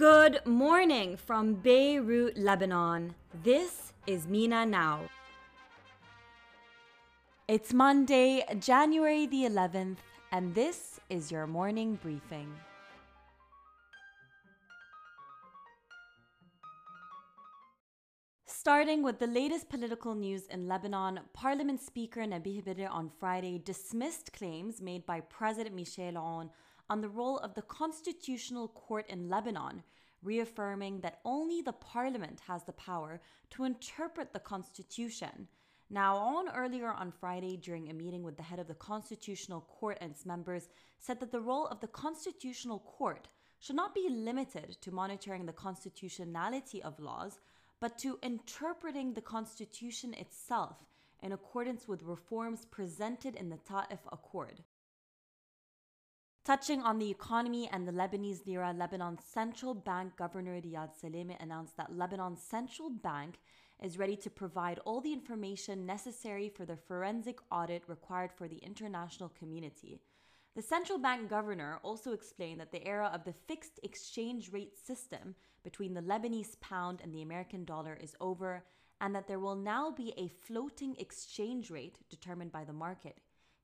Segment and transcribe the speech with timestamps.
[0.00, 3.14] Good morning from Beirut, Lebanon.
[3.44, 5.00] This is Mina Now.
[7.46, 9.98] It's Monday, January the 11th,
[10.32, 12.50] and this is your morning briefing.
[18.46, 24.32] Starting with the latest political news in Lebanon, Parliament Speaker Nabih Berri on Friday dismissed
[24.32, 26.48] claims made by President Michel Aoun
[26.90, 29.84] on the role of the Constitutional Court in Lebanon,
[30.24, 35.46] reaffirming that only the Parliament has the power to interpret the Constitution.
[35.88, 39.98] Now, on earlier on Friday, during a meeting with the head of the Constitutional Court
[40.00, 40.68] and its members,
[40.98, 43.28] said that the role of the Constitutional Court
[43.60, 47.38] should not be limited to monitoring the constitutionality of laws,
[47.78, 50.76] but to interpreting the Constitution itself
[51.22, 54.64] in accordance with reforms presented in the Ta'if Accord.
[56.50, 61.76] Touching on the economy and the Lebanese lira, Lebanon's central bank governor Riyad Salameh announced
[61.76, 63.38] that Lebanon's central bank
[63.80, 68.56] is ready to provide all the information necessary for the forensic audit required for the
[68.56, 70.00] international community.
[70.56, 75.36] The central bank governor also explained that the era of the fixed exchange rate system
[75.62, 78.64] between the Lebanese pound and the American dollar is over,
[79.00, 83.18] and that there will now be a floating exchange rate determined by the market.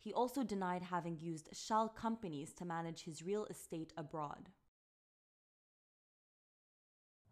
[0.07, 4.51] He also denied having used shell companies to manage his real estate abroad.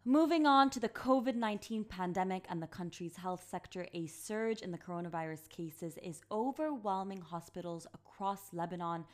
[0.03, 4.71] Moving on to the COVID 19 pandemic and the country's health sector, a surge in
[4.71, 9.05] the coronavirus cases is overwhelming hospitals across Lebanon,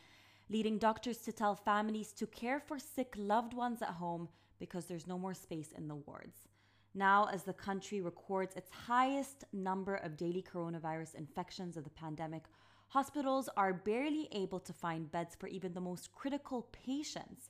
[0.49, 5.05] leading doctors to tell families to care for sick loved ones at home because there's
[5.05, 6.47] no more space in the wards.
[6.95, 12.45] Now, as the country records its highest number of daily coronavirus infections of the pandemic,
[12.91, 17.49] hospitals are barely able to find beds for even the most critical patients.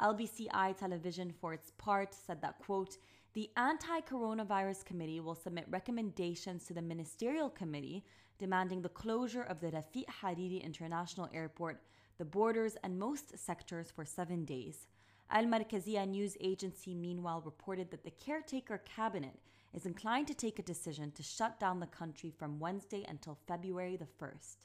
[0.00, 2.96] LBCI television, for its part, said that, quote,
[3.34, 8.02] the Anti Coronavirus Committee will submit recommendations to the Ministerial Committee
[8.38, 11.82] demanding the closure of the Rafiq Hariri International Airport,
[12.16, 14.86] the borders, and most sectors for seven days.
[15.30, 19.38] Al Markazia news agency meanwhile reported that the caretaker cabinet
[19.74, 23.98] is inclined to take a decision to shut down the country from Wednesday until February
[23.98, 24.56] the 1st.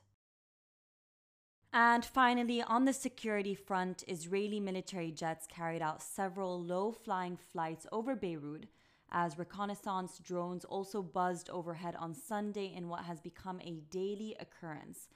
[1.76, 7.88] And finally, on the security front, Israeli military jets carried out several low flying flights
[7.92, 8.68] over Beirut
[9.12, 15.08] as reconnaissance drones also buzzed overhead on Sunday in what has become a daily occurrence.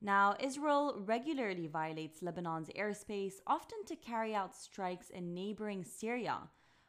[0.00, 6.38] Now, Israel regularly violates Lebanon's airspace, often to carry out strikes in neighboring Syria.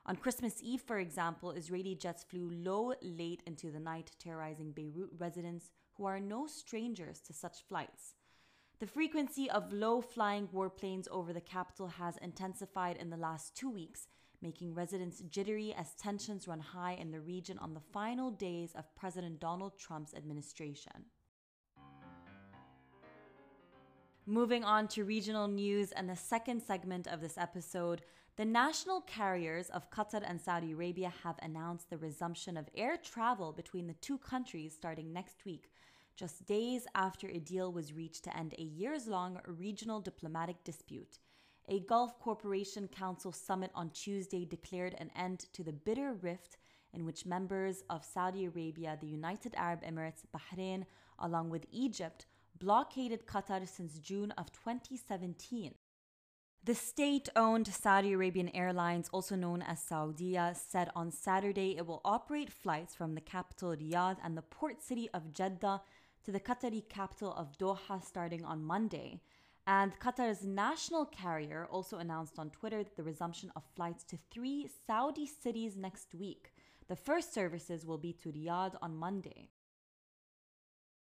[0.05, 5.09] On Christmas Eve, for example, Israeli jets flew low late into the night, terrorizing Beirut
[5.17, 8.13] residents who are no strangers to such flights.
[8.79, 13.69] The frequency of low flying warplanes over the capital has intensified in the last two
[13.69, 14.09] weeks,
[14.41, 18.93] making residents jittery as tensions run high in the region on the final days of
[18.93, 21.05] President Donald Trump's administration.
[24.25, 28.01] Moving on to regional news and the second segment of this episode,
[28.35, 33.53] the national carriers of Qatar and Saudi Arabia have announced the resumption of air travel
[33.53, 35.69] between the two countries starting next week
[36.15, 41.19] just days after a deal was reached to end a years long regional diplomatic dispute.
[41.67, 46.57] A Gulf Cooperation Council summit on Tuesday declared an end to the bitter rift
[46.93, 50.85] in which members of Saudi Arabia, the United Arab Emirates, Bahrain,
[51.19, 52.27] along with Egypt,
[52.57, 55.73] blockaded Qatar since June of 2017.
[56.63, 62.01] The state owned Saudi Arabian Airlines, also known as Saudia, said on Saturday it will
[62.03, 65.81] operate flights from the capital Riyadh and the port city of Jeddah
[66.25, 69.21] to the Qatari capital of Doha starting on Monday.
[69.67, 75.27] And Qatar's national carrier also announced on Twitter the resumption of flights to three Saudi
[75.27, 76.51] cities next week.
[76.87, 79.49] The first services will be to Riyadh on Monday.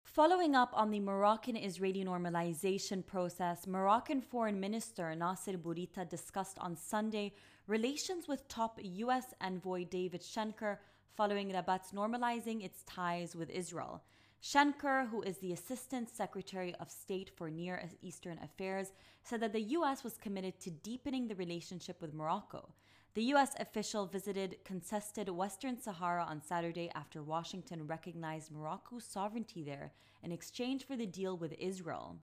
[0.04, 6.76] Following up on the Moroccan Israeli normalization process, Moroccan Foreign Minister Nasser Bourita discussed on
[6.76, 7.34] Sunday
[7.66, 9.34] relations with top U.S.
[9.40, 10.78] envoy David Schenker
[11.14, 14.02] following Rabat's normalizing its ties with Israel.
[14.42, 18.92] Schenker, who is the Assistant Secretary of State for Near Eastern Affairs,
[19.22, 20.04] said that the U.S.
[20.04, 22.68] was committed to deepening the relationship with Morocco.
[23.14, 23.54] The U.S.
[23.58, 29.92] official visited contested Western Sahara on Saturday after Washington recognized Morocco's sovereignty there
[30.22, 32.18] in exchange for the deal with Israel.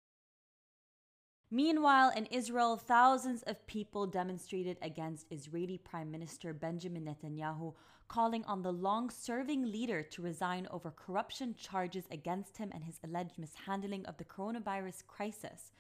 [1.54, 7.74] Meanwhile, in Israel, thousands of people demonstrated against Israeli Prime Minister Benjamin Netanyahu,
[8.08, 12.98] calling on the long serving leader to resign over corruption charges against him and his
[13.04, 15.72] alleged mishandling of the coronavirus crisis.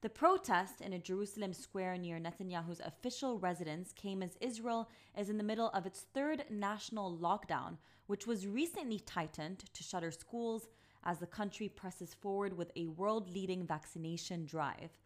[0.00, 4.88] The protest in a Jerusalem square near Netanyahu's official residence came as Israel
[5.18, 10.12] is in the middle of its third national lockdown, which was recently tightened to shutter
[10.12, 10.68] schools
[11.02, 14.96] as the country presses forward with a world leading vaccination drive.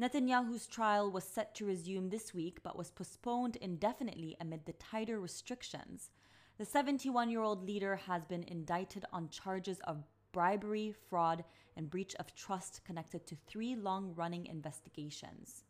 [0.00, 5.20] Netanyahu's trial was set to resume this week but was postponed indefinitely amid the tighter
[5.20, 6.10] restrictions.
[6.58, 10.02] The 71 year old leader has been indicted on charges of
[10.32, 11.44] bribery, fraud,
[11.76, 15.62] and breach of trust connected to three long running investigations.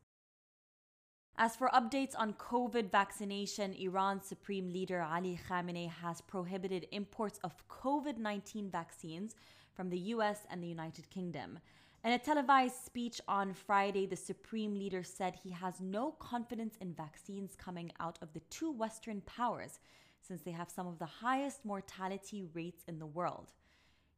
[1.37, 7.67] As for updates on COVID vaccination, Iran's Supreme Leader Ali Khamenei has prohibited imports of
[7.69, 9.35] COVID 19 vaccines
[9.75, 11.59] from the US and the United Kingdom.
[12.05, 16.93] In a televised speech on Friday, the Supreme Leader said he has no confidence in
[16.93, 19.79] vaccines coming out of the two Western powers,
[20.21, 23.55] since they have some of the highest mortality rates in the world.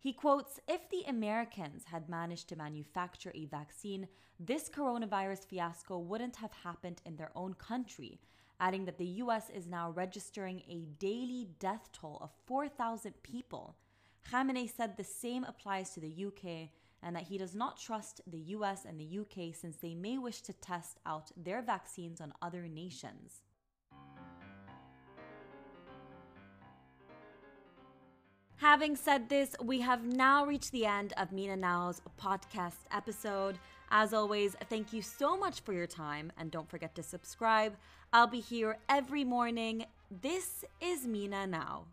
[0.00, 4.08] He quotes If the Americans had managed to manufacture a vaccine,
[4.40, 8.18] this coronavirus fiasco wouldn't have happened in their own country,
[8.58, 13.76] adding that the US is now registering a daily death toll of 4,000 people.
[14.28, 16.70] Khamenei said the same applies to the UK
[17.02, 20.40] and that he does not trust the US and the UK since they may wish
[20.43, 23.43] to test out their vaccines on other nations.
[28.56, 33.58] Having said this, we have now reached the end of Mina Now's podcast episode.
[33.90, 37.76] As always, thank you so much for your time and don't forget to subscribe.
[38.12, 39.84] I'll be here every morning.
[40.10, 41.84] This is Mina Now.